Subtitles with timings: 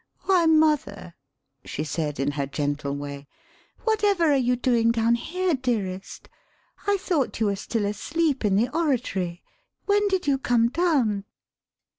[0.23, 1.13] "Why, mother!"
[1.63, 3.27] she said in her gentle way,
[3.83, 6.27] "whatever are you doing down here, dearest?
[6.87, 9.43] I thought you were still asleep in the oratory.
[9.85, 11.25] When did you come down?"